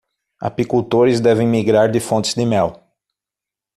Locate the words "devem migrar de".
1.21-1.99